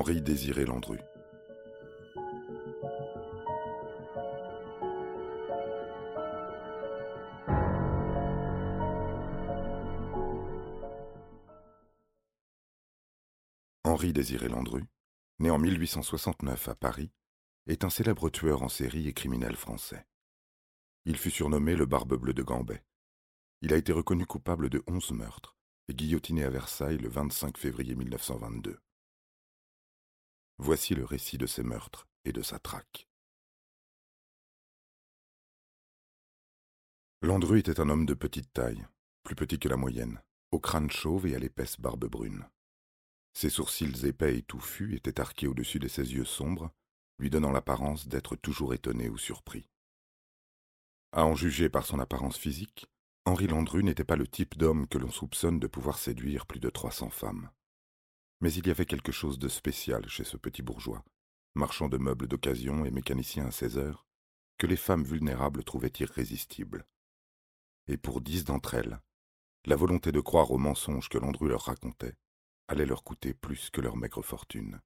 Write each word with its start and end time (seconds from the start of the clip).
Henri 0.00 0.22
Désiré 0.22 0.64
Landru. 0.64 0.98
Henri 13.84 14.14
Désiré 14.14 14.48
Landru, 14.48 14.84
né 15.38 15.50
en 15.50 15.58
1869 15.58 16.68
à 16.68 16.74
Paris, 16.74 17.10
est 17.66 17.84
un 17.84 17.90
célèbre 17.90 18.30
tueur 18.30 18.62
en 18.62 18.70
série 18.70 19.06
et 19.06 19.12
criminel 19.12 19.54
français. 19.54 20.06
Il 21.04 21.18
fut 21.18 21.30
surnommé 21.30 21.76
le 21.76 21.84
Barbe 21.84 22.14
Bleue 22.14 22.32
de 22.32 22.42
Gambet. 22.42 22.82
Il 23.60 23.74
a 23.74 23.76
été 23.76 23.92
reconnu 23.92 24.24
coupable 24.24 24.70
de 24.70 24.82
onze 24.86 25.10
meurtres 25.10 25.58
et 25.88 25.94
guillotiné 25.94 26.44
à 26.44 26.48
Versailles 26.48 26.96
le 26.96 27.10
25 27.10 27.58
février 27.58 27.94
1922. 27.94 28.80
Voici 30.62 30.94
le 30.94 31.06
récit 31.06 31.38
de 31.38 31.46
ses 31.46 31.62
meurtres 31.62 32.06
et 32.26 32.32
de 32.32 32.42
sa 32.42 32.58
traque. 32.58 33.08
Landru 37.22 37.58
était 37.58 37.80
un 37.80 37.88
homme 37.88 38.04
de 38.04 38.12
petite 38.12 38.52
taille, 38.52 38.86
plus 39.22 39.34
petit 39.34 39.58
que 39.58 39.70
la 39.70 39.78
moyenne, 39.78 40.22
au 40.50 40.60
crâne 40.60 40.90
chauve 40.90 41.26
et 41.26 41.34
à 41.34 41.38
l'épaisse 41.38 41.80
barbe 41.80 42.04
brune. 42.04 42.46
Ses 43.32 43.48
sourcils 43.48 44.04
épais 44.04 44.36
et 44.36 44.42
touffus 44.42 44.94
étaient 44.94 45.18
arqués 45.18 45.46
au-dessus 45.46 45.78
de 45.78 45.88
ses 45.88 46.12
yeux 46.12 46.26
sombres, 46.26 46.70
lui 47.18 47.30
donnant 47.30 47.52
l'apparence 47.52 48.06
d'être 48.06 48.36
toujours 48.36 48.74
étonné 48.74 49.08
ou 49.08 49.16
surpris. 49.16 49.66
À 51.12 51.24
en 51.24 51.34
juger 51.34 51.70
par 51.70 51.86
son 51.86 51.98
apparence 52.00 52.36
physique, 52.36 52.86
Henri 53.24 53.46
Landru 53.46 53.82
n'était 53.82 54.04
pas 54.04 54.16
le 54.16 54.28
type 54.28 54.58
d'homme 54.58 54.86
que 54.88 54.98
l'on 54.98 55.10
soupçonne 55.10 55.58
de 55.58 55.66
pouvoir 55.66 55.96
séduire 55.96 56.44
plus 56.44 56.60
de 56.60 56.68
trois 56.68 56.92
cents 56.92 57.08
femmes. 57.08 57.50
Mais 58.40 58.52
il 58.52 58.66
y 58.66 58.70
avait 58.70 58.86
quelque 58.86 59.12
chose 59.12 59.38
de 59.38 59.48
spécial 59.48 60.08
chez 60.08 60.24
ce 60.24 60.36
petit 60.36 60.62
bourgeois, 60.62 61.04
marchand 61.54 61.88
de 61.88 61.98
meubles 61.98 62.28
d'occasion 62.28 62.84
et 62.84 62.90
mécanicien 62.90 63.46
à 63.46 63.50
16 63.50 63.78
heures, 63.78 64.06
que 64.58 64.66
les 64.66 64.76
femmes 64.76 65.04
vulnérables 65.04 65.64
trouvaient 65.64 65.92
irrésistibles. 65.98 66.86
Et 67.86 67.96
pour 67.96 68.20
dix 68.20 68.44
d'entre 68.44 68.74
elles, 68.74 69.00
la 69.66 69.76
volonté 69.76 70.12
de 70.12 70.20
croire 70.20 70.50
aux 70.50 70.58
mensonges 70.58 71.08
que 71.08 71.18
Landru 71.18 71.48
leur 71.48 71.62
racontait 71.62 72.16
allait 72.68 72.86
leur 72.86 73.04
coûter 73.04 73.34
plus 73.34 73.68
que 73.70 73.80
leur 73.80 73.96
maigre 73.96 74.22
fortune. 74.22 74.80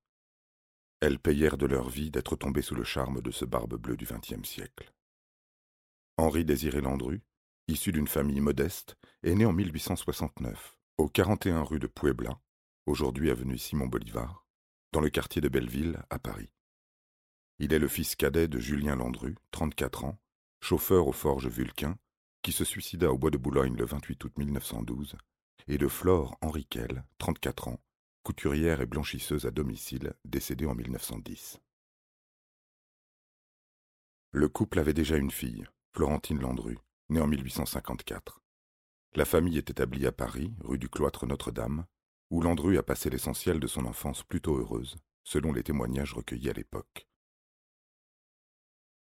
Elles 1.01 1.19
payèrent 1.19 1.59
de 1.59 1.67
leur 1.67 1.91
vie 1.91 2.11
d'être 2.11 2.35
tombées 2.35 2.63
sous 2.63 2.75
le 2.75 2.83
charme 2.83 3.21
de 3.21 3.31
ce 3.31 3.45
barbe 3.45 3.75
bleue 3.75 3.97
du 3.97 4.07
XXe 4.07 4.49
siècle. 4.49 4.93
Henri 6.17 6.45
Désiré 6.45 6.81
Landru, 6.81 7.23
issu 7.69 7.93
d'une 7.93 8.09
famille 8.09 8.41
modeste, 8.41 8.97
est 9.23 9.35
né 9.35 9.45
en 9.45 9.53
1869, 9.53 10.79
au 10.97 11.09
41 11.09 11.63
rue 11.63 11.79
de 11.79 11.87
Puebla, 11.87 12.41
aujourd'hui 12.87 13.31
avenue 13.31 13.59
Simon 13.59 13.87
Bolivar, 13.87 14.47
dans 14.93 15.01
le 15.01 15.11
quartier 15.11 15.41
de 15.41 15.49
Belleville, 15.49 16.03
à 16.11 16.19
Paris. 16.19 16.51
Il 17.59 17.73
est 17.73 17.79
le 17.79 17.89
fils 17.89 18.15
cadet 18.17 18.49
de 18.49 18.59
Julien 18.59 18.97
Landru, 18.97 19.37
34 19.53 20.05
ans, 20.05 20.19
chauffeur 20.61 21.07
aux 21.07 21.13
forges 21.13 21.49
Vulcain, 21.49 21.97
qui 22.43 22.53
se 22.53 22.65
suicida 22.65 23.11
au 23.11 23.19
bois 23.19 23.31
de 23.31 23.39
Boulogne 23.39 23.77
le 23.77 23.87
28 23.87 24.25
août 24.25 24.33
1912, 24.37 25.17
et 25.69 25.79
de 25.79 25.89
Flore 25.89 26.37
Henriquel, 26.43 27.05
34 27.19 27.69
ans, 27.69 27.81
couturière 28.23 28.81
et 28.81 28.87
blanchisseuse 28.87 29.47
à 29.47 29.51
domicile, 29.51 30.15
décédée 30.25 30.67
en 30.67 30.75
1910. 30.75 31.61
Le 34.33 34.49
couple 34.49 34.79
avait 34.79 34.95
déjà 34.95 35.17
une 35.17 35.31
fille, 35.31 35.67
Florentine 35.93 36.41
Landru, 36.41 36.77
née 37.09 37.21
en 37.21 37.29
1854. 37.29 38.43
La 39.15 39.25
famille 39.25 39.59
est 39.59 39.71
établie 39.71 40.07
à 40.07 40.13
Paris, 40.13 40.53
rue 40.61 40.79
du 40.79 40.89
Cloître 40.89 41.25
Notre-Dame, 41.25 41.87
où 42.31 42.41
Landru 42.41 42.79
a 42.79 42.83
passé 42.83 43.11
l'essentiel 43.11 43.61
de 43.61 43.67
son 43.67 43.87
enfance 43.87 44.23
plutôt 44.23 44.57
heureuse, 44.57 44.97
selon 45.25 45.53
les 45.53 45.63
témoignages 45.63 46.15
recueillis 46.15 46.51
à 46.51 46.55
l'époque. 46.55 47.09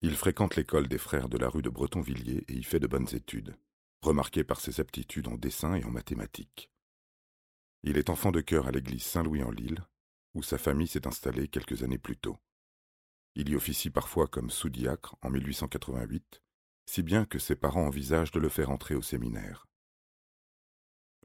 Il 0.02 0.14
fréquente 0.14 0.56
l'école 0.56 0.88
des 0.88 0.98
frères 0.98 1.28
de 1.28 1.38
la 1.38 1.48
rue 1.48 1.62
de 1.62 1.70
Bretonvilliers 1.70 2.44
et 2.48 2.54
y 2.54 2.62
fait 2.62 2.80
de 2.80 2.86
bonnes 2.86 3.14
études, 3.14 3.56
remarqué 4.02 4.44
par 4.44 4.60
ses 4.60 4.80
aptitudes 4.80 5.28
en 5.28 5.36
dessin 5.36 5.74
et 5.74 5.84
en 5.84 5.90
mathématiques. 5.90 6.70
Il 7.82 7.96
est 7.98 8.10
enfant 8.10 8.32
de 8.32 8.40
chœur 8.40 8.66
à 8.66 8.70
l'église 8.70 9.04
Saint-Louis 9.04 9.42
en 9.42 9.50
Lille, 9.50 9.84
où 10.34 10.42
sa 10.42 10.58
famille 10.58 10.88
s'est 10.88 11.06
installée 11.06 11.48
quelques 11.48 11.82
années 11.82 11.98
plus 11.98 12.16
tôt. 12.16 12.38
Il 13.34 13.48
y 13.48 13.56
officie 13.56 13.90
parfois 13.90 14.28
comme 14.28 14.50
sous-diacre 14.50 15.16
en 15.22 15.30
1888, 15.30 16.42
si 16.86 17.02
bien 17.02 17.24
que 17.24 17.38
ses 17.38 17.56
parents 17.56 17.86
envisagent 17.86 18.32
de 18.32 18.40
le 18.40 18.48
faire 18.48 18.70
entrer 18.70 18.94
au 18.94 19.02
séminaire. 19.02 19.66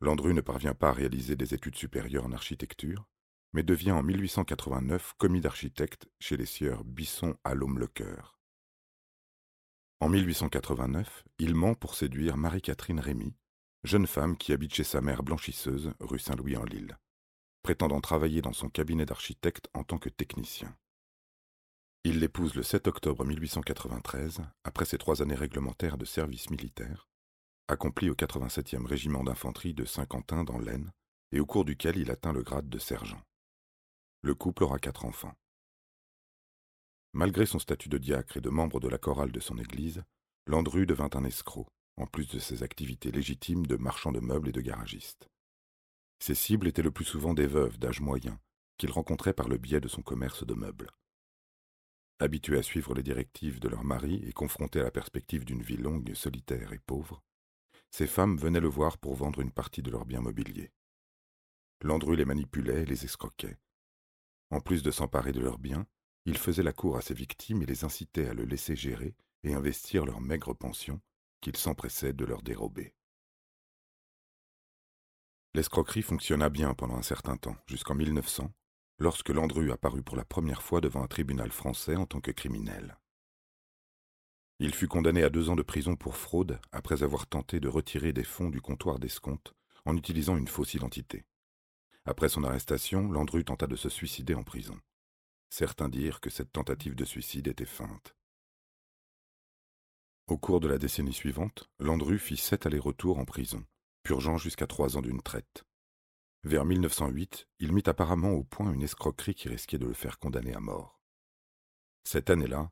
Landru 0.02 0.34
ne 0.34 0.42
parvient 0.42 0.74
pas 0.74 0.90
à 0.90 0.94
réaliser 0.94 1.36
des 1.36 1.54
études 1.54 1.76
supérieures 1.76 2.26
en 2.26 2.32
architecture, 2.32 3.08
mais 3.54 3.62
devient 3.62 3.92
en 3.92 4.02
1889 4.02 5.14
commis 5.20 5.42
d'architecte 5.42 6.10
chez 6.20 6.38
les 6.38 6.48
sieurs 6.48 6.84
Bisson 6.84 7.38
à 7.44 7.54
l'Homme-le-Cœur. 7.54 8.40
En 10.00 10.10
1889, 10.10 11.24
il 11.38 11.54
ment 11.54 11.76
pour 11.76 11.94
séduire 11.94 12.36
Marie-Catherine 12.36 13.00
Rémy, 13.00 13.36
jeune 13.84 14.08
femme 14.08 14.38
qui 14.38 14.54
habite 14.54 14.74
chez 14.74 14.84
sa 14.84 15.02
mère 15.02 15.22
blanchisseuse, 15.22 15.94
rue 16.00 16.18
Saint-Louis 16.18 16.58
en 16.58 16.64
Lille, 16.64 16.98
prétendant 17.62 18.02
travailler 18.02 18.42
dans 18.42 18.54
son 18.54 18.70
cabinet 18.70 19.06
d'architecte 19.06 19.70
en 19.76 19.84
tant 19.84 20.00
que 20.00 20.10
technicien. 20.10 20.76
Il 22.04 22.20
l'épouse 22.20 22.56
le 22.56 22.64
7 22.64 22.88
octobre 22.88 23.24
1893, 23.24 24.42
après 24.64 24.86
ses 24.86 24.98
trois 24.98 25.22
années 25.22 25.36
réglementaires 25.36 26.00
de 26.00 26.06
service 26.06 26.50
militaire, 26.50 27.11
accompli 27.72 28.10
au 28.10 28.16
87e 28.16 28.86
régiment 28.86 29.24
d'infanterie 29.24 29.74
de 29.74 29.86
Saint-Quentin 29.86 30.44
dans 30.44 30.60
l'Aisne, 30.60 30.92
et 31.32 31.40
au 31.40 31.46
cours 31.46 31.64
duquel 31.64 31.98
il 31.98 32.12
atteint 32.12 32.34
le 32.34 32.44
grade 32.44 32.70
de 32.70 32.78
sergent. 32.78 33.22
Le 34.22 34.36
couple 34.36 34.66
aura 34.66 34.78
quatre 34.78 35.06
enfants. 35.06 35.34
Malgré 37.14 37.46
son 37.46 37.60
statut 37.60 37.90
de 37.90 37.98
diacre 37.98 38.38
et 38.38 38.42
de 38.42 38.50
membre 38.50 38.80
de 38.80 38.90
la 38.90 38.98
chorale 38.98 39.32
de 39.32 39.40
son 39.40 39.58
église, 39.58 40.04
Landru 40.48 40.86
devint 40.86 41.10
un 41.14 41.24
escroc, 41.24 41.68
en 41.98 42.06
plus 42.06 42.28
de 42.28 42.40
ses 42.40 42.64
activités 42.64 43.12
légitimes 43.12 43.66
de 43.66 43.78
marchand 43.78 44.12
de 44.12 44.20
meubles 44.20 44.50
et 44.50 44.54
de 44.54 44.62
garagiste. 44.62 45.30
Ses 46.20 46.36
cibles 46.36 46.68
étaient 46.68 46.82
le 46.82 46.92
plus 46.92 47.06
souvent 47.06 47.34
des 47.34 47.48
veuves 47.48 47.80
d'âge 47.80 48.02
moyen, 48.02 48.40
qu'il 48.78 48.92
rencontrait 48.92 49.34
par 49.34 49.48
le 49.48 49.58
biais 49.58 49.82
de 49.82 49.88
son 49.88 50.02
commerce 50.02 50.46
de 50.46 50.54
meubles. 50.54 50.92
Habitués 52.20 52.60
à 52.60 52.64
suivre 52.64 52.94
les 52.94 53.04
directives 53.04 53.60
de 53.60 53.68
leur 53.70 53.84
mari 53.84 54.22
et 54.28 54.34
confrontés 54.34 54.82
à 54.82 54.84
la 54.84 54.92
perspective 54.92 55.46
d'une 55.46 55.64
vie 55.64 55.78
longue, 55.78 56.14
solitaire 56.14 56.74
et 56.74 56.80
pauvre, 56.80 57.24
ces 57.92 58.08
femmes 58.08 58.38
venaient 58.38 58.62
le 58.62 58.70
voir 58.70 58.98
pour 58.98 59.16
vendre 59.16 59.42
une 59.42 59.52
partie 59.52 59.82
de 59.82 59.92
leurs 59.92 60.06
biens 60.06 60.22
mobiliers. 60.22 60.72
Landru 61.84 62.16
les 62.16 62.26
manipulait 62.26 62.84
et 62.84 62.86
les 62.86 63.06
escroquait. 63.06 63.60
En 64.50 64.62
plus 64.62 64.82
de 64.82 64.92
s'emparer 64.92 65.34
de 65.34 65.42
leurs 65.42 65.60
biens, 65.60 65.86
il 66.26 66.38
faisait 66.38 66.64
la 66.64 66.74
cour 66.74 66.98
à 66.98 67.02
ses 67.02 67.14
victimes 67.14 67.62
et 67.62 67.66
les 67.66 67.84
incitait 67.84 68.28
à 68.28 68.34
le 68.34 68.46
laisser 68.46 68.76
gérer 68.76 69.16
et 69.44 69.54
investir 69.54 70.06
leur 70.06 70.22
maigre 70.22 70.54
pension 70.54 71.02
qu'il 71.42 71.58
s'empressait 71.58 72.14
de 72.14 72.26
leur 72.26 72.44
dérober. 72.44 72.94
L'escroquerie 75.54 76.04
fonctionna 76.04 76.50
bien 76.50 76.74
pendant 76.74 76.96
un 76.96 77.02
certain 77.02 77.36
temps, 77.36 77.58
jusqu'en 77.66 77.96
1900, 77.96 78.54
lorsque 79.00 79.30
Landru 79.30 79.72
apparut 79.72 80.04
pour 80.04 80.16
la 80.16 80.24
première 80.24 80.62
fois 80.62 80.80
devant 80.80 81.04
un 81.04 81.08
tribunal 81.08 81.52
français 81.52 81.96
en 81.96 82.06
tant 82.06 82.22
que 82.22 82.32
criminel. 82.32 82.98
Il 84.64 84.76
fut 84.76 84.88
condamné 84.88 85.24
à 85.24 85.32
deux 85.32 85.50
ans 85.50 85.56
de 85.56 85.64
prison 85.64 85.96
pour 85.96 86.16
fraude 86.16 86.60
après 86.72 87.02
avoir 87.02 87.26
tenté 87.26 87.60
de 87.60 87.68
retirer 87.68 88.14
des 88.14 88.24
fonds 88.24 88.52
du 88.52 88.62
comptoir 88.62 89.00
d'escompte 89.00 89.56
en 89.86 89.98
utilisant 89.98 90.38
une 90.38 90.48
fausse 90.48 90.76
identité. 90.76 91.26
Après 92.06 92.30
son 92.30 92.44
arrestation, 92.44 93.12
Landru 93.12 93.44
tenta 93.44 93.66
de 93.66 93.76
se 93.76 93.90
suicider 93.90 94.36
en 94.36 94.44
prison. 94.44 94.80
Certains 95.50 95.90
dirent 95.90 96.20
que 96.20 96.30
cette 96.30 96.52
tentative 96.52 96.94
de 96.94 97.06
suicide 97.06 97.48
était 97.48 97.66
feinte. 97.66 98.16
Au 100.28 100.38
cours 100.38 100.60
de 100.60 100.68
la 100.68 100.78
décennie 100.78 101.12
suivante, 101.12 101.72
Landru 101.80 102.20
fit 102.20 102.38
sept 102.38 102.68
allers-retours 102.68 103.18
en 103.18 103.26
prison, 103.26 103.66
purgeant 104.04 104.38
jusqu'à 104.38 104.68
trois 104.68 104.96
ans 104.96 105.02
d'une 105.02 105.24
traite. 105.24 105.64
Vers 106.44 106.66
1908, 106.66 107.48
il 107.58 107.74
mit 107.74 107.84
apparemment 107.88 108.34
au 108.34 108.44
point 108.44 108.72
une 108.72 108.84
escroquerie 108.84 109.34
qui 109.34 109.50
risquait 109.50 109.80
de 109.80 109.88
le 109.88 109.94
faire 109.96 110.20
condamner 110.20 110.54
à 110.54 110.60
mort. 110.60 111.02
Cette 112.04 112.30
année-là, 112.30 112.72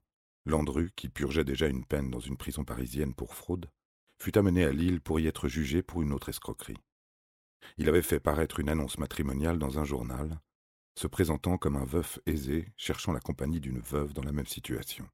Landru, 0.50 0.92
qui 0.96 1.10
purgeait 1.10 1.44
déjà 1.44 1.68
une 1.68 1.86
peine 1.86 2.10
dans 2.10 2.20
une 2.20 2.36
prison 2.36 2.66
parisienne 2.66 3.14
pour 3.14 3.36
fraude, 3.36 3.70
fut 4.18 4.38
amené 4.38 4.66
à 4.66 4.72
Lille 4.72 5.00
pour 5.00 5.20
y 5.20 5.28
être 5.28 5.48
jugé 5.48 5.82
pour 5.82 6.02
une 6.02 6.12
autre 6.12 6.30
escroquerie. 6.30 6.78
Il 7.78 7.88
avait 7.88 8.02
fait 8.02 8.20
paraître 8.20 8.60
une 8.60 8.70
annonce 8.70 8.98
matrimoniale 8.98 9.60
dans 9.60 9.80
un 9.80 9.84
journal, 9.84 10.40
se 10.96 11.08
présentant 11.08 11.58
comme 11.58 11.78
un 11.78 11.86
veuf 11.86 12.20
aisé 12.26 12.74
cherchant 12.76 13.14
la 13.14 13.20
compagnie 13.20 13.60
d'une 13.60 13.80
veuve 13.80 14.14
dans 14.14 14.24
la 14.24 14.32
même 14.32 14.48
situation. 14.48 15.08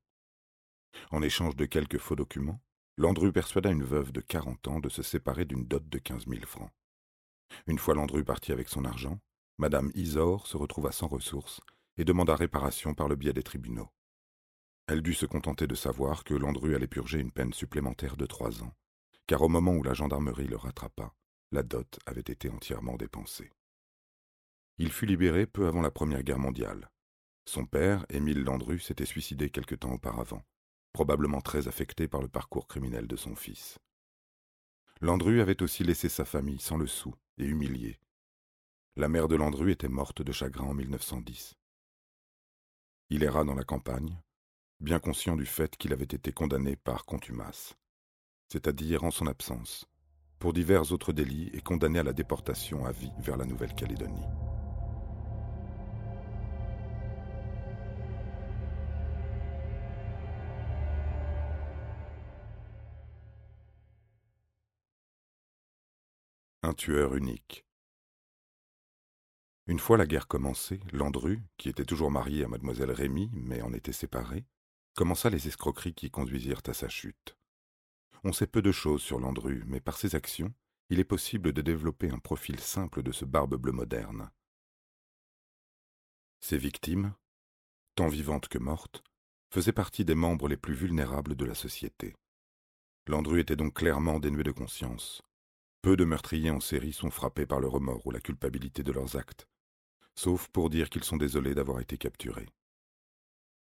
En 1.12 1.22
échange 1.22 1.56
de 1.56 1.66
quelques 1.66 2.00
faux 2.00 2.16
documents, 2.16 2.62
Landru 2.98 3.34
persuada 3.34 3.70
une 3.70 3.84
veuve 3.84 4.14
de 4.14 4.22
quarante 4.22 4.68
ans 4.70 4.80
de 4.80 4.90
se 4.90 5.04
séparer 5.04 5.44
d'une 5.44 5.66
dot 5.66 5.88
de 5.88 6.00
quinze 6.00 6.28
mille 6.28 6.46
francs. 6.46 6.72
Une 7.68 7.78
fois 7.78 7.94
Landru 7.94 8.24
parti 8.24 8.54
avec 8.54 8.70
son 8.70 8.86
argent, 8.86 9.20
Madame 9.58 9.92
Isor 9.96 10.48
se 10.48 10.56
retrouva 10.56 10.92
sans 10.92 11.08
ressources 11.08 11.60
et 11.98 12.06
demanda 12.06 12.36
réparation 12.36 12.94
par 12.94 13.10
le 13.10 13.16
biais 13.16 13.34
des 13.34 13.44
tribunaux. 13.44 13.90
Elle 14.88 15.02
dut 15.02 15.16
se 15.16 15.26
contenter 15.26 15.66
de 15.66 15.74
savoir 15.74 16.24
que 16.24 16.36
Landru 16.36 16.76
allait 16.76 16.88
purger 16.88 17.20
une 17.20 17.32
peine 17.32 17.54
supplémentaire 17.54 18.18
de 18.18 18.28
trois 18.28 18.62
ans, 18.62 18.74
car 19.26 19.42
au 19.42 19.50
moment 19.50 19.74
où 19.74 19.82
la 19.82 19.96
gendarmerie 19.96 20.48
le 20.48 20.58
rattrapa, 20.58 21.14
la 21.52 21.64
dot 21.64 22.00
avait 22.06 22.22
été 22.22 22.50
entièrement 22.50 22.96
dépensée. 22.96 23.52
Il 24.78 24.92
fut 24.92 25.08
libéré 25.08 25.48
peu 25.48 25.68
avant 25.68 25.82
la 25.82 25.90
Première 25.90 26.22
Guerre 26.22 26.40
mondiale. 26.40 26.92
Son 27.46 27.66
père, 27.66 28.06
Émile 28.10 28.44
Landru, 28.44 28.80
s'était 28.80 29.06
suicidé 29.06 29.50
quelque 29.50 29.76
temps 29.76 29.94
auparavant, 29.94 30.44
probablement 30.94 31.42
très 31.42 31.68
affecté 31.68 32.08
par 32.08 32.22
le 32.22 32.28
parcours 32.28 32.68
criminel 32.68 33.08
de 33.08 33.16
son 33.16 33.36
fils. 33.36 33.80
Landru 35.02 35.42
avait 35.42 35.64
aussi 35.64 35.84
laissé 35.84 36.10
sa 36.10 36.26
famille 36.26 36.60
sans 36.60 36.78
le 36.78 36.88
sou 36.88 37.14
et 37.38 37.46
humilié. 37.46 38.00
La 38.96 39.10
mère 39.10 39.28
de 39.28 39.36
Landru 39.36 39.72
était 39.72 39.90
morte 39.90 40.22
de 40.22 40.32
chagrin 40.32 40.66
en 40.66 40.74
1910. 40.74 41.56
Il 43.10 43.24
erra 43.24 43.44
dans 43.44 43.56
la 43.56 43.64
campagne, 43.64 44.18
bien 44.80 45.00
conscient 45.00 45.36
du 45.36 45.46
fait 45.46 45.76
qu'il 45.78 45.94
avait 45.94 46.04
été 46.04 46.32
condamné 46.32 46.76
par 46.76 47.06
contumace, 47.06 47.76
c'est-à-dire 48.50 49.04
en 49.04 49.12
son 49.12 49.28
absence, 49.28 49.86
pour 50.40 50.54
divers 50.54 50.92
autres 50.92 51.14
délits 51.14 51.50
et 51.54 51.62
condamné 51.62 52.00
à 52.00 52.04
la 52.04 52.14
déportation 52.14 52.86
à 52.86 52.92
vie 52.92 53.12
vers 53.20 53.38
la 53.38 53.46
Nouvelle-Calédonie. 53.46 54.26
Un 66.64 66.74
tueur 66.74 67.16
unique. 67.16 67.64
Une 69.68 69.80
fois 69.80 69.98
la 69.98 70.06
guerre 70.06 70.28
commencée, 70.28 70.80
Landru, 70.92 71.42
qui 71.58 71.70
était 71.70 71.86
toujours 71.86 72.12
marié 72.12 72.44
à 72.44 72.48
mademoiselle 72.48 72.92
Rémy, 72.92 73.30
mais 73.34 73.62
en 73.62 73.72
était 73.74 73.92
séparé, 73.92 74.46
commença 74.96 75.30
les 75.30 75.48
escroqueries 75.48 75.94
qui 75.94 76.10
conduisirent 76.10 76.62
à 76.68 76.74
sa 76.74 76.90
chute. 76.90 77.38
On 78.24 78.34
sait 78.34 78.48
peu 78.48 78.62
de 78.62 78.72
choses 78.72 79.02
sur 79.02 79.20
Landru, 79.20 79.64
mais 79.68 79.82
par 79.82 79.98
ses 79.98 80.16
actions, 80.16 80.54
il 80.90 81.00
est 81.00 81.04
possible 81.04 81.54
de 81.54 81.62
développer 81.62 82.10
un 82.10 82.20
profil 82.20 82.60
simple 82.60 83.04
de 83.04 83.12
ce 83.12 83.26
barbe 83.26 83.56
bleu 83.56 83.72
moderne. 83.72 84.32
Ses 86.40 86.58
victimes, 86.58 87.14
tant 87.96 88.08
vivantes 88.08 88.48
que 88.48 88.58
mortes, 88.58 89.04
faisaient 89.52 89.72
partie 89.72 90.06
des 90.06 90.16
membres 90.16 90.48
les 90.48 90.58
plus 90.58 90.74
vulnérables 90.74 91.36
de 91.36 91.46
la 91.46 91.56
société. 91.56 92.16
Landru 93.08 93.40
était 93.40 93.56
donc 93.56 93.76
clairement 93.76 94.20
dénué 94.20 94.44
de 94.44 94.52
conscience, 94.52 95.22
peu 95.86 95.96
de 95.96 96.04
meurtriers 96.04 96.50
en 96.50 96.60
série 96.60 96.94
sont 96.94 97.12
frappés 97.12 97.46
par 97.46 97.60
le 97.60 97.68
remords 97.68 98.08
ou 98.08 98.12
la 98.12 98.20
culpabilité 98.20 98.82
de 98.82 98.92
leurs 98.92 99.18
actes, 99.18 99.48
sauf 100.16 100.48
pour 100.48 100.72
dire 100.72 100.90
qu'ils 100.90 101.04
sont 101.04 101.18
désolés 101.18 101.54
d'avoir 101.54 101.80
été 101.80 101.96
capturés. 101.96 102.48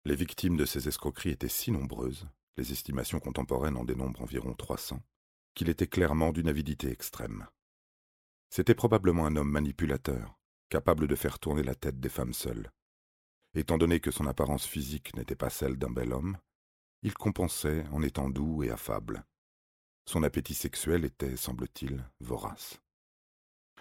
Les 0.07 0.15
victimes 0.15 0.55
de 0.55 0.65
ces 0.65 0.87
escroqueries 0.87 1.31
étaient 1.31 1.47
si 1.47 1.71
nombreuses, 1.71 2.27
les 2.57 2.71
estimations 2.71 3.19
contemporaines 3.19 3.75
en 3.75 3.83
dénombrent 3.83 4.21
environ 4.21 4.53
300, 4.53 5.01
qu'il 5.55 5.67
était 5.67 5.87
clairement 5.87 6.31
d'une 6.31 6.47
avidité 6.47 6.91
extrême. 6.91 7.47
C'était 8.51 8.75
probablement 8.75 9.25
un 9.25 9.35
homme 9.35 9.49
manipulateur, 9.49 10.37
capable 10.69 11.07
de 11.07 11.15
faire 11.15 11.39
tourner 11.39 11.63
la 11.63 11.73
tête 11.73 11.99
des 11.99 12.09
femmes 12.09 12.33
seules. 12.33 12.71
Étant 13.55 13.79
donné 13.79 13.99
que 13.99 14.11
son 14.11 14.27
apparence 14.27 14.67
physique 14.67 15.15
n'était 15.15 15.35
pas 15.35 15.49
celle 15.49 15.75
d'un 15.75 15.89
bel 15.89 16.13
homme, 16.13 16.37
il 17.01 17.15
compensait 17.15 17.83
en 17.91 18.03
étant 18.03 18.29
doux 18.29 18.61
et 18.61 18.69
affable. 18.69 19.25
Son 20.05 20.21
appétit 20.21 20.53
sexuel 20.53 21.03
était, 21.03 21.35
semble-t-il, 21.35 22.07
vorace. 22.19 22.79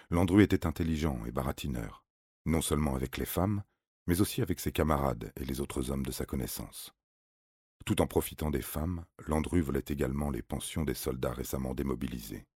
Landru 0.09 0.43
était 0.43 0.67
intelligent 0.67 1.23
et 1.27 1.33
baratineur, 1.33 2.03
non 2.47 2.63
seulement 2.63 2.95
avec 2.95 3.19
les 3.19 3.27
femmes, 3.27 3.63
mais 4.07 4.21
aussi 4.21 4.43
avec 4.43 4.61
ses 4.61 4.73
camarades 4.73 5.33
et 5.37 5.45
les 5.45 5.61
autres 5.61 5.91
hommes 5.91 6.05
de 6.05 6.13
sa 6.13 6.27
connaissance. 6.27 6.93
Tout 7.85 8.01
en 8.01 8.07
profitant 8.07 8.51
des 8.51 8.63
femmes, 8.63 9.05
Landru 9.27 9.61
volait 9.61 9.85
également 9.89 10.31
les 10.31 10.43
pensions 10.43 10.85
des 10.85 10.95
soldats 10.95 11.33
récemment 11.33 11.75
démobilisés. 11.75 12.47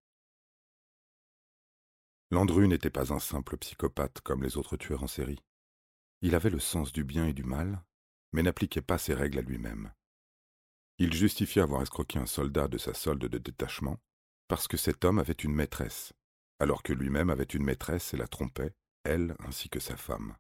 Landru 2.31 2.69
n'était 2.69 2.91
pas 2.91 3.13
un 3.13 3.19
simple 3.19 3.57
psychopathe 3.57 4.21
comme 4.21 4.43
les 4.43 4.57
autres 4.57 4.77
tueurs 4.77 5.03
en 5.03 5.07
série. 5.07 5.43
Il 6.21 6.35
avait 6.35 6.51
le 6.51 6.61
sens 6.61 6.93
du 6.93 7.05
bien 7.05 7.27
et 7.27 7.33
du 7.33 7.45
mal, 7.45 7.83
mais 8.33 8.43
n'appliquait 8.43 8.83
pas 8.83 8.99
ses 8.99 9.15
règles 9.15 9.39
à 9.39 9.43
lui-même. 9.43 9.93
Il 10.99 11.15
justifiait 11.15 11.63
avoir 11.63 11.83
escroqué 11.83 12.19
un 12.19 12.27
soldat 12.27 12.69
de 12.69 12.77
sa 12.77 12.93
solde 12.93 13.25
de 13.25 13.39
détachement 13.39 13.99
parce 14.49 14.67
que 14.67 14.77
cet 14.77 15.05
homme 15.05 15.19
avait 15.19 15.33
une 15.33 15.55
maîtresse, 15.55 16.13
alors 16.59 16.83
que 16.83 16.93
lui-même 16.93 17.31
avait 17.31 17.45
une 17.45 17.65
maîtresse 17.65 18.15
et 18.15 18.17
la 18.17 18.27
trompait, 18.27 18.75
elle 19.05 19.37
ainsi 19.41 19.69
que 19.69 19.79
sa 19.79 19.97
femme. 19.97 20.37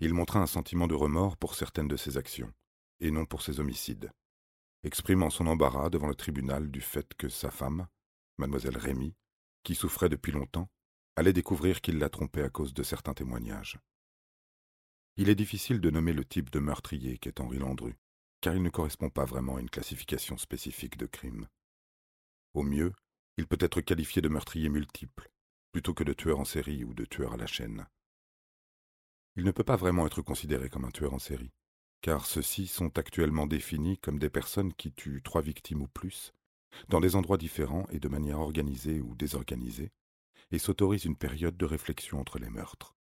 Il 0.00 0.14
montra 0.14 0.40
un 0.40 0.46
sentiment 0.46 0.86
de 0.86 0.94
remords 0.94 1.36
pour 1.36 1.54
certaines 1.54 1.88
de 1.88 1.96
ses 1.96 2.16
actions, 2.16 2.52
et 3.00 3.10
non 3.10 3.26
pour 3.26 3.42
ses 3.42 3.60
homicides, 3.60 4.10
exprimant 4.82 5.30
son 5.30 5.46
embarras 5.46 5.90
devant 5.90 6.08
le 6.08 6.14
tribunal 6.14 6.70
du 6.70 6.80
fait 6.80 7.14
que 7.14 7.28
sa 7.28 7.50
femme, 7.50 7.86
mademoiselle 8.38 8.76
Rémy, 8.76 9.14
qui 9.62 9.74
souffrait 9.74 10.08
depuis 10.08 10.32
longtemps, 10.32 10.68
allait 11.16 11.32
découvrir 11.32 11.80
qu'il 11.80 11.98
la 11.98 12.08
trompait 12.08 12.42
à 12.42 12.50
cause 12.50 12.74
de 12.74 12.82
certains 12.82 13.14
témoignages. 13.14 13.78
Il 15.16 15.28
est 15.28 15.36
difficile 15.36 15.80
de 15.80 15.90
nommer 15.90 16.12
le 16.12 16.24
type 16.24 16.50
de 16.50 16.58
meurtrier 16.58 17.18
qu'est 17.18 17.40
Henri 17.40 17.58
Landru, 17.58 17.94
car 18.40 18.54
il 18.54 18.62
ne 18.62 18.70
correspond 18.70 19.10
pas 19.10 19.24
vraiment 19.24 19.56
à 19.56 19.60
une 19.60 19.70
classification 19.70 20.36
spécifique 20.36 20.96
de 20.96 21.06
crime. 21.06 21.48
Au 22.52 22.62
mieux, 22.62 22.92
il 23.36 23.46
peut 23.46 23.58
être 23.60 23.80
qualifié 23.80 24.22
de 24.22 24.28
meurtrier 24.28 24.68
multiple, 24.68 25.30
plutôt 25.72 25.94
que 25.94 26.04
de 26.04 26.12
tueur 26.12 26.40
en 26.40 26.44
série 26.44 26.84
ou 26.84 26.94
de 26.94 27.04
tueur 27.04 27.32
à 27.32 27.36
la 27.36 27.46
chaîne. 27.46 27.86
Il 29.36 29.44
ne 29.44 29.50
peut 29.50 29.64
pas 29.64 29.76
vraiment 29.76 30.06
être 30.06 30.22
considéré 30.22 30.68
comme 30.68 30.84
un 30.84 30.90
tueur 30.90 31.14
en 31.14 31.18
série, 31.18 31.52
car 32.00 32.26
ceux-ci 32.26 32.66
sont 32.66 32.96
actuellement 32.98 33.46
définis 33.46 33.98
comme 33.98 34.18
des 34.18 34.30
personnes 34.30 34.72
qui 34.72 34.92
tuent 34.92 35.22
trois 35.22 35.42
victimes 35.42 35.82
ou 35.82 35.88
plus, 35.88 36.32
dans 36.88 37.00
des 37.00 37.16
endroits 37.16 37.38
différents 37.38 37.86
et 37.90 37.98
de 37.98 38.08
manière 38.08 38.40
organisée 38.40 39.00
ou 39.00 39.14
désorganisée, 39.14 39.90
et 40.50 40.58
s'autorisent 40.58 41.04
une 41.04 41.16
période 41.16 41.56
de 41.56 41.64
réflexion 41.64 42.20
entre 42.20 42.38
les 42.38 42.50
meurtres. 42.50 42.94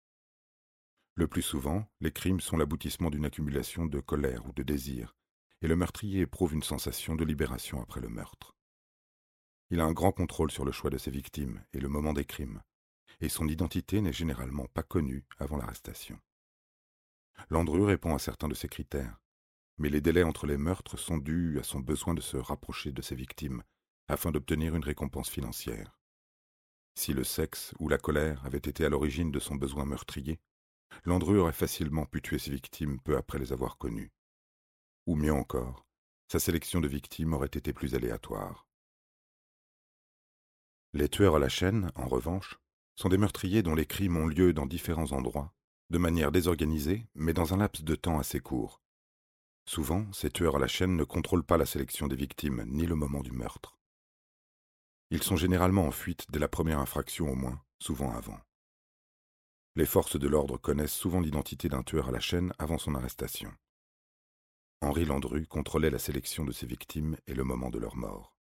Le 1.15 1.27
plus 1.27 1.41
souvent, 1.41 1.85
les 1.99 2.11
crimes 2.11 2.39
sont 2.39 2.57
l'aboutissement 2.57 3.09
d'une 3.09 3.25
accumulation 3.25 3.85
de 3.85 3.99
colère 3.99 4.45
ou 4.45 4.53
de 4.53 4.63
désir, 4.63 5.15
et 5.61 5.67
le 5.67 5.75
meurtrier 5.75 6.21
éprouve 6.21 6.53
une 6.53 6.63
sensation 6.63 7.15
de 7.15 7.25
libération 7.25 7.81
après 7.81 7.99
le 7.99 8.09
meurtre. 8.09 8.55
Il 9.69 9.79
a 9.79 9.85
un 9.85 9.91
grand 9.93 10.11
contrôle 10.11 10.51
sur 10.51 10.65
le 10.65 10.71
choix 10.71 10.89
de 10.89 10.97
ses 10.97 11.11
victimes 11.11 11.63
et 11.73 11.79
le 11.79 11.89
moment 11.89 12.13
des 12.13 12.25
crimes, 12.25 12.61
et 13.21 13.29
son 13.29 13.47
identité 13.47 14.01
n'est 14.01 14.11
généralement 14.11 14.67
pas 14.67 14.83
connue 14.83 15.23
avant 15.37 15.57
l'arrestation. 15.57 16.19
Landru 17.49 17.83
répond 17.83 18.13
à 18.15 18.19
certains 18.19 18.47
de 18.47 18.53
ces 18.53 18.67
critères, 18.67 19.21
mais 19.77 19.89
les 19.89 20.01
délais 20.01 20.23
entre 20.23 20.45
les 20.45 20.57
meurtres 20.57 20.97
sont 20.97 21.17
dus 21.17 21.59
à 21.59 21.63
son 21.63 21.79
besoin 21.79 22.13
de 22.13 22.21
se 22.21 22.37
rapprocher 22.37 22.91
de 22.91 23.01
ses 23.01 23.15
victimes 23.15 23.63
afin 24.07 24.31
d'obtenir 24.31 24.75
une 24.75 24.83
récompense 24.83 25.29
financière. 25.29 25.99
Si 26.95 27.13
le 27.13 27.23
sexe 27.23 27.73
ou 27.79 27.87
la 27.87 27.97
colère 27.97 28.45
avaient 28.45 28.57
été 28.57 28.85
à 28.85 28.89
l'origine 28.89 29.31
de 29.31 29.39
son 29.39 29.55
besoin 29.55 29.85
meurtrier, 29.85 30.39
Landru 31.05 31.39
aurait 31.39 31.53
facilement 31.53 32.05
pu 32.05 32.21
tuer 32.21 32.37
ses 32.37 32.51
victimes 32.51 32.99
peu 32.99 33.15
après 33.15 33.39
les 33.39 33.53
avoir 33.53 33.77
connues. 33.77 34.11
Ou 35.07 35.15
mieux 35.15 35.33
encore, 35.33 35.85
sa 36.27 36.39
sélection 36.39 36.81
de 36.81 36.87
victimes 36.87 37.33
aurait 37.33 37.47
été 37.47 37.73
plus 37.73 37.95
aléatoire. 37.95 38.67
Les 40.93 41.07
tueurs 41.07 41.37
à 41.37 41.39
la 41.39 41.49
chaîne, 41.49 41.91
en 41.95 42.07
revanche, 42.07 42.59
sont 43.01 43.09
des 43.09 43.17
meurtriers 43.17 43.63
dont 43.63 43.73
les 43.73 43.87
crimes 43.87 44.15
ont 44.15 44.27
lieu 44.27 44.53
dans 44.53 44.67
différents 44.67 45.11
endroits, 45.11 45.55
de 45.89 45.97
manière 45.97 46.31
désorganisée, 46.31 47.07
mais 47.15 47.33
dans 47.33 47.51
un 47.51 47.57
laps 47.57 47.83
de 47.83 47.95
temps 47.95 48.19
assez 48.19 48.39
court. 48.39 48.79
Souvent, 49.65 50.05
ces 50.13 50.29
tueurs 50.29 50.57
à 50.57 50.59
la 50.59 50.67
chaîne 50.67 50.95
ne 50.95 51.03
contrôlent 51.03 51.43
pas 51.43 51.57
la 51.57 51.65
sélection 51.65 52.07
des 52.07 52.15
victimes, 52.15 52.63
ni 52.67 52.85
le 52.85 52.93
moment 52.93 53.21
du 53.21 53.31
meurtre. 53.31 53.79
Ils 55.09 55.23
sont 55.23 55.35
généralement 55.35 55.87
en 55.87 55.91
fuite 55.91 56.27
dès 56.29 56.37
la 56.37 56.47
première 56.47 56.77
infraction 56.77 57.27
au 57.27 57.35
moins, 57.35 57.59
souvent 57.79 58.11
avant. 58.11 58.39
Les 59.75 59.87
forces 59.87 60.19
de 60.19 60.27
l'ordre 60.27 60.57
connaissent 60.57 60.93
souvent 60.93 61.21
l'identité 61.21 61.69
d'un 61.69 61.81
tueur 61.81 62.09
à 62.09 62.11
la 62.11 62.19
chaîne 62.19 62.53
avant 62.59 62.77
son 62.77 62.93
arrestation. 62.93 63.51
Henri 64.81 65.05
Landru 65.05 65.47
contrôlait 65.47 65.89
la 65.89 65.99
sélection 65.99 66.45
de 66.45 66.51
ses 66.51 66.67
victimes 66.67 67.17
et 67.25 67.33
le 67.33 67.43
moment 67.43 67.71
de 67.71 67.79
leur 67.79 67.95
mort. 67.95 68.35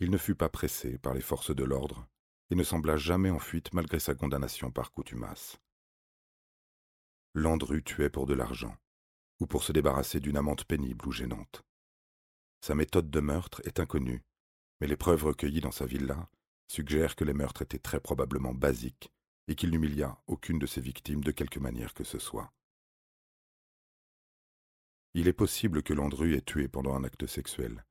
Il 0.00 0.10
ne 0.10 0.18
fut 0.18 0.34
pas 0.34 0.50
pressé 0.50 0.98
par 0.98 1.14
les 1.14 1.22
forces 1.22 1.54
de 1.54 1.64
l'ordre 1.64 2.06
ne 2.54 2.62
sembla 2.62 2.96
jamais 2.96 3.30
en 3.30 3.38
fuite 3.38 3.72
malgré 3.72 3.98
sa 3.98 4.14
condamnation 4.14 4.70
par 4.70 4.92
coutumace. 4.92 5.58
Landru 7.34 7.82
tuait 7.82 8.10
pour 8.10 8.26
de 8.26 8.34
l'argent, 8.34 8.76
ou 9.40 9.46
pour 9.46 9.64
se 9.64 9.72
débarrasser 9.72 10.20
d'une 10.20 10.36
amante 10.36 10.64
pénible 10.64 11.06
ou 11.06 11.12
gênante. 11.12 11.62
Sa 12.60 12.74
méthode 12.74 13.10
de 13.10 13.20
meurtre 13.20 13.60
est 13.64 13.80
inconnue, 13.80 14.22
mais 14.80 14.86
les 14.86 14.96
preuves 14.96 15.24
recueillies 15.24 15.60
dans 15.60 15.72
sa 15.72 15.86
villa 15.86 16.28
suggèrent 16.68 17.16
que 17.16 17.24
les 17.24 17.34
meurtres 17.34 17.62
étaient 17.62 17.78
très 17.78 18.00
probablement 18.00 18.54
basiques 18.54 19.12
et 19.48 19.54
qu'il 19.54 19.70
n'humilia 19.70 20.16
aucune 20.26 20.58
de 20.58 20.66
ses 20.66 20.80
victimes 20.80 21.22
de 21.22 21.32
quelque 21.32 21.58
manière 21.58 21.92
que 21.92 22.04
ce 22.04 22.18
soit. 22.18 22.52
Il 25.12 25.28
est 25.28 25.32
possible 25.32 25.82
que 25.82 25.92
Landru 25.92 26.34
ait 26.34 26.40
tué 26.40 26.68
pendant 26.68 26.94
un 26.94 27.04
acte 27.04 27.26
sexuel, 27.26 27.84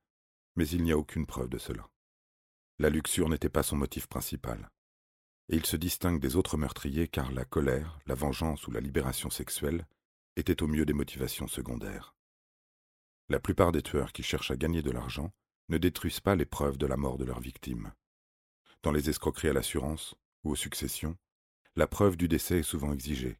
mais 0.56 0.68
il 0.68 0.82
n'y 0.82 0.92
a 0.92 0.98
aucune 0.98 1.26
preuve 1.26 1.48
de 1.48 1.58
cela. 1.58 1.88
La 2.80 2.90
luxure 2.90 3.28
n'était 3.28 3.48
pas 3.48 3.62
son 3.62 3.76
motif 3.76 4.08
principal. 4.08 4.68
Et 5.48 5.56
il 5.56 5.64
se 5.64 5.76
distingue 5.76 6.20
des 6.20 6.34
autres 6.34 6.56
meurtriers 6.56 7.06
car 7.06 7.30
la 7.30 7.44
colère, 7.44 8.00
la 8.06 8.14
vengeance 8.14 8.66
ou 8.66 8.72
la 8.72 8.80
libération 8.80 9.30
sexuelle 9.30 9.86
étaient 10.36 10.62
au 10.62 10.66
mieux 10.66 10.84
des 10.84 10.92
motivations 10.92 11.46
secondaires. 11.46 12.16
La 13.28 13.38
plupart 13.38 13.70
des 13.70 13.82
tueurs 13.82 14.12
qui 14.12 14.24
cherchent 14.24 14.50
à 14.50 14.56
gagner 14.56 14.82
de 14.82 14.90
l'argent 14.90 15.32
ne 15.68 15.78
détruisent 15.78 16.20
pas 16.20 16.34
les 16.34 16.44
preuves 16.44 16.76
de 16.76 16.86
la 16.86 16.96
mort 16.96 17.16
de 17.16 17.24
leurs 17.24 17.40
victimes. 17.40 17.92
Dans 18.82 18.92
les 18.92 19.08
escroqueries 19.08 19.50
à 19.50 19.52
l'assurance 19.52 20.16
ou 20.42 20.50
aux 20.50 20.56
successions, 20.56 21.16
la 21.76 21.86
preuve 21.86 22.16
du 22.16 22.26
décès 22.26 22.58
est 22.58 22.62
souvent 22.64 22.92
exigée. 22.92 23.38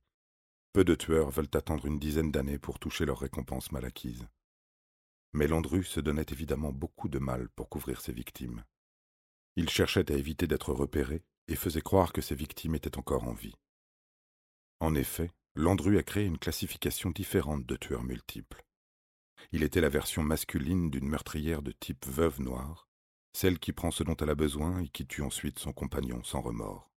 Peu 0.72 0.84
de 0.84 0.94
tueurs 0.94 1.30
veulent 1.30 1.50
attendre 1.54 1.86
une 1.86 1.98
dizaine 1.98 2.30
d'années 2.30 2.58
pour 2.58 2.78
toucher 2.78 3.04
leur 3.04 3.18
récompense 3.18 3.72
mal 3.72 3.84
acquise. 3.84 4.26
Mais 5.32 5.48
Landru 5.48 5.82
se 5.82 6.00
donnait 6.00 6.26
évidemment 6.30 6.72
beaucoup 6.72 7.08
de 7.08 7.18
mal 7.18 7.48
pour 7.50 7.68
couvrir 7.68 8.00
ses 8.00 8.12
victimes. 8.12 8.64
Il 9.56 9.68
cherchait 9.68 10.10
à 10.10 10.16
éviter 10.16 10.46
d'être 10.46 10.72
repéré 10.72 11.22
et 11.48 11.56
faisait 11.56 11.80
croire 11.80 12.12
que 12.12 12.20
ses 12.20 12.34
victimes 12.34 12.74
étaient 12.74 12.98
encore 12.98 13.24
en 13.24 13.32
vie. 13.32 13.54
En 14.80 14.94
effet, 14.94 15.30
Landru 15.54 15.98
a 15.98 16.02
créé 16.02 16.24
une 16.24 16.38
classification 16.38 17.10
différente 17.10 17.64
de 17.64 17.76
tueurs 17.76 18.02
multiples. 18.02 18.64
Il 19.52 19.62
était 19.62 19.80
la 19.80 19.88
version 19.88 20.22
masculine 20.22 20.90
d'une 20.90 21.08
meurtrière 21.08 21.62
de 21.62 21.72
type 21.72 22.06
veuve 22.06 22.40
noire, 22.40 22.88
celle 23.32 23.58
qui 23.58 23.72
prend 23.72 23.90
ce 23.90 24.02
dont 24.02 24.16
elle 24.16 24.30
a 24.30 24.34
besoin 24.34 24.80
et 24.80 24.88
qui 24.88 25.06
tue 25.06 25.22
ensuite 25.22 25.58
son 25.58 25.72
compagnon 25.72 26.22
sans 26.24 26.40
remords. 26.40 26.90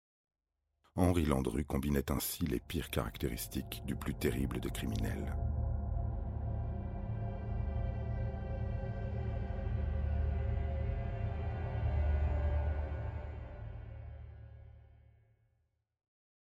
Henri 0.95 1.25
Landru 1.25 1.63
combinait 1.63 2.11
ainsi 2.11 2.45
les 2.45 2.59
pires 2.59 2.89
caractéristiques 2.89 3.83
du 3.85 3.95
plus 3.95 4.15
terrible 4.15 4.59
des 4.59 4.71
criminels. 4.71 5.35